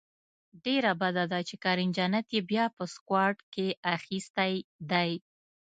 ډیره 0.65 0.91
بده 1.01 1.23
ده 1.31 1.39
چې 1.47 1.55
کریم 1.63 1.89
جنت 1.97 2.25
یې 2.35 2.41
بیا 2.51 2.65
په 2.75 2.83
سکواډ 2.93 3.35
کې 3.53 3.67
اخیستی 3.95 4.53
دی 4.91 5.11